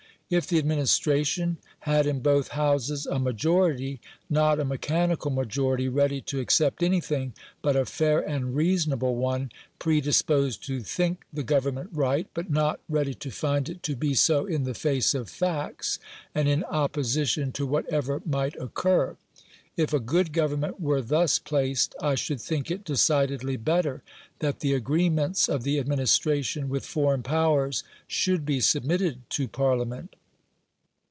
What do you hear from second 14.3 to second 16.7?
in the face of facts and in